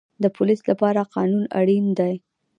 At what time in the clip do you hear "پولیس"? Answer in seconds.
0.35-0.61